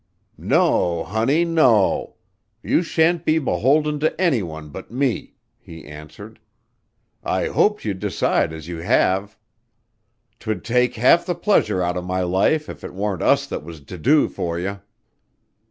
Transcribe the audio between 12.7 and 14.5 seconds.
it warn't us that was to do